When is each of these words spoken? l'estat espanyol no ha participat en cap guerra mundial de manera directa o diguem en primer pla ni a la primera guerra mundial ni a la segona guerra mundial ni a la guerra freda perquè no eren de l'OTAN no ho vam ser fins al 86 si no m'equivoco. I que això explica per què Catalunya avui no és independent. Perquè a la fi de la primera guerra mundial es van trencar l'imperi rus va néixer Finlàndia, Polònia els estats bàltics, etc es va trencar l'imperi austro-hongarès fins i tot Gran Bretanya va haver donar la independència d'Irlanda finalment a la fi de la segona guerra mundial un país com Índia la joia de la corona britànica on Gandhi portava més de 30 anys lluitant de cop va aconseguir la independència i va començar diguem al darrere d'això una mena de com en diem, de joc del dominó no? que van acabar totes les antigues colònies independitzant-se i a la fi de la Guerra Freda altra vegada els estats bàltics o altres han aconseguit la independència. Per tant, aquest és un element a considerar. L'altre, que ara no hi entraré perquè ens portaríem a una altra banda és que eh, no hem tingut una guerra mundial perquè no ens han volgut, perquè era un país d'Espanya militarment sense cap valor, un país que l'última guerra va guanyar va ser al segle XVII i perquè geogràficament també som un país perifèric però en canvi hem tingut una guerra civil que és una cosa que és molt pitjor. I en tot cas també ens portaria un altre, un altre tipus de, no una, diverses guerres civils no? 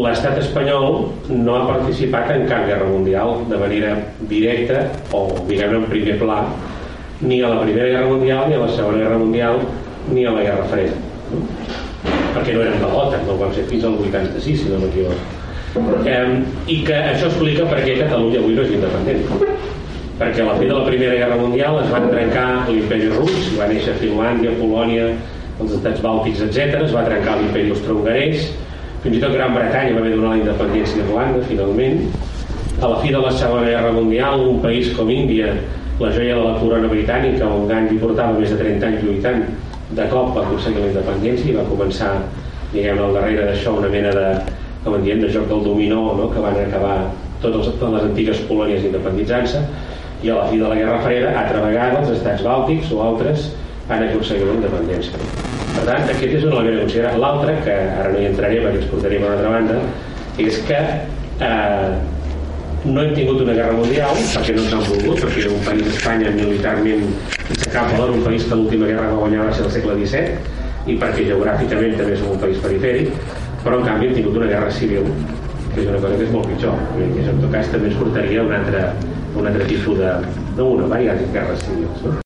l'estat 0.00 0.36
espanyol 0.38 1.08
no 1.30 1.54
ha 1.56 1.62
participat 1.66 2.28
en 2.30 2.44
cap 2.46 2.66
guerra 2.68 2.86
mundial 2.86 3.40
de 3.50 3.56
manera 3.58 3.96
directa 4.30 4.84
o 5.10 5.22
diguem 5.48 5.74
en 5.78 5.86
primer 5.90 6.14
pla 6.20 6.44
ni 7.20 7.40
a 7.42 7.48
la 7.48 7.62
primera 7.62 7.88
guerra 7.88 8.06
mundial 8.06 8.48
ni 8.48 8.54
a 8.54 8.60
la 8.60 8.68
segona 8.68 8.98
guerra 8.98 9.18
mundial 9.18 9.58
ni 10.12 10.26
a 10.26 10.36
la 10.36 10.44
guerra 10.46 10.68
freda 10.70 10.94
perquè 12.36 12.54
no 12.54 12.62
eren 12.62 12.78
de 12.78 12.92
l'OTAN 12.92 13.26
no 13.26 13.34
ho 13.34 13.40
vam 13.42 13.52
ser 13.58 13.66
fins 13.72 13.84
al 13.84 13.98
86 13.98 14.62
si 14.62 14.70
no 14.70 14.78
m'equivoco. 14.78 15.18
I 16.70 16.78
que 16.86 16.94
això 16.94 17.26
explica 17.26 17.66
per 17.66 17.82
què 17.82 17.98
Catalunya 17.98 18.38
avui 18.38 18.54
no 18.54 18.62
és 18.62 18.72
independent. 18.78 19.26
Perquè 20.22 20.42
a 20.42 20.48
la 20.52 20.56
fi 20.58 20.70
de 20.70 20.74
la 20.78 20.86
primera 20.86 21.18
guerra 21.18 21.36
mundial 21.42 21.82
es 21.82 21.90
van 21.90 22.08
trencar 22.14 22.48
l'imperi 22.70 23.10
rus 23.10 23.52
va 23.58 23.66
néixer 23.70 23.98
Finlàndia, 23.98 24.54
Polònia 24.62 25.12
els 25.60 25.76
estats 25.76 26.02
bàltics, 26.02 26.42
etc 26.46 26.84
es 26.84 26.94
va 26.94 27.06
trencar 27.10 27.40
l'imperi 27.40 27.74
austro-hongarès 27.74 28.50
fins 29.02 29.16
i 29.16 29.20
tot 29.22 29.32
Gran 29.32 29.54
Bretanya 29.56 29.94
va 29.96 30.02
haver 30.02 30.12
donar 30.16 30.34
la 30.34 30.40
independència 30.42 31.00
d'Irlanda 31.00 31.44
finalment 31.48 32.02
a 32.80 32.88
la 32.88 32.98
fi 33.00 33.12
de 33.14 33.20
la 33.20 33.32
segona 33.32 33.68
guerra 33.68 33.92
mundial 33.96 34.42
un 34.48 34.60
país 34.60 34.90
com 34.96 35.08
Índia 35.10 35.54
la 36.00 36.10
joia 36.12 36.36
de 36.36 36.44
la 36.44 36.58
corona 36.60 36.88
britànica 36.88 37.48
on 37.48 37.66
Gandhi 37.68 37.98
portava 38.00 38.38
més 38.38 38.52
de 38.52 38.58
30 38.60 38.86
anys 38.88 39.02
lluitant 39.04 39.42
de 39.96 40.06
cop 40.12 40.34
va 40.36 40.44
aconseguir 40.46 40.84
la 40.84 40.92
independència 40.92 41.50
i 41.50 41.56
va 41.56 41.66
començar 41.68 42.12
diguem 42.72 43.00
al 43.00 43.16
darrere 43.16 43.48
d'això 43.48 43.74
una 43.78 43.90
mena 43.92 44.12
de 44.16 44.26
com 44.84 44.96
en 44.96 45.02
diem, 45.04 45.20
de 45.20 45.28
joc 45.32 45.48
del 45.48 45.64
dominó 45.64 46.14
no? 46.16 46.28
que 46.32 46.40
van 46.40 46.56
acabar 46.56 46.96
totes 47.42 47.72
les 47.80 48.04
antigues 48.04 48.44
colònies 48.48 48.84
independitzant-se 48.88 49.64
i 50.22 50.30
a 50.30 50.36
la 50.36 50.46
fi 50.48 50.60
de 50.60 50.68
la 50.68 50.76
Guerra 50.76 51.00
Freda 51.04 51.34
altra 51.40 51.64
vegada 51.64 52.00
els 52.00 52.12
estats 52.14 52.44
bàltics 52.44 52.92
o 52.92 53.00
altres 53.04 53.50
han 53.90 54.06
aconseguit 54.06 54.46
la 54.46 54.54
independència. 54.58 55.18
Per 55.70 55.82
tant, 55.86 56.06
aquest 56.06 56.38
és 56.38 56.46
un 56.46 56.54
element 56.54 56.78
a 56.78 56.84
considerar. 56.84 57.16
L'altre, 57.22 57.56
que 57.66 57.74
ara 57.74 58.14
no 58.14 58.22
hi 58.22 58.30
entraré 58.30 58.62
perquè 58.62 58.80
ens 58.82 58.88
portaríem 58.92 59.26
a 59.26 59.28
una 59.28 59.36
altra 59.38 59.52
banda 59.56 59.80
és 60.40 60.58
que 60.68 60.78
eh, 61.46 61.90
no 62.84 63.02
hem 63.02 63.12
tingut 63.16 63.42
una 63.44 63.52
guerra 63.58 63.76
mundial 63.76 64.16
perquè 64.16 64.54
no 64.56 64.64
ens 64.64 64.72
han 64.76 64.86
volgut, 64.86 65.20
perquè 65.20 65.44
era 65.44 65.52
un 65.52 65.66
país 65.66 65.84
d'Espanya 65.84 66.32
militarment 66.36 67.04
sense 67.42 67.68
cap 67.74 67.90
valor, 67.92 68.14
un 68.16 68.24
país 68.24 68.46
que 68.48 68.56
l'última 68.56 68.88
guerra 68.88 69.10
va 69.10 69.20
guanyar 69.20 69.44
va 69.48 69.52
ser 69.56 69.66
al 69.66 69.74
segle 69.74 69.98
XVII 69.98 70.94
i 70.94 70.96
perquè 71.02 71.26
geogràficament 71.28 71.98
també 72.00 72.16
som 72.16 72.32
un 72.32 72.40
país 72.40 72.62
perifèric 72.64 73.12
però 73.64 73.80
en 73.80 73.86
canvi 73.88 74.08
hem 74.08 74.16
tingut 74.16 74.38
una 74.40 74.48
guerra 74.48 74.70
civil 74.72 75.10
que 75.74 75.82
és 75.82 75.90
una 75.90 76.00
cosa 76.00 76.16
que 76.16 76.24
és 76.24 76.32
molt 76.34 76.48
pitjor. 76.50 76.80
I 76.98 77.26
en 77.30 77.36
tot 77.44 77.52
cas 77.52 77.68
també 77.70 77.90
ens 77.90 77.98
portaria 78.00 78.42
un 78.42 78.54
altre, 78.56 78.80
un 79.38 79.46
altre 79.46 79.68
tipus 79.68 80.00
de, 80.00 80.14
no 80.56 80.70
una, 80.74 80.88
diverses 80.96 81.30
guerres 81.34 81.62
civils 81.66 82.02
no? 82.06 82.14